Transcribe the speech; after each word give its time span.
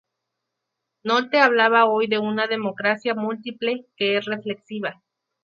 Nolte 1.03 1.37
habla 1.41 1.85
hoy 1.85 2.07
de 2.07 2.17
una 2.17 2.47
"Democracia 2.47 3.13
múltiple", 3.13 3.85
que 3.95 4.17
es 4.17 4.25
reflexiva. 4.25 5.03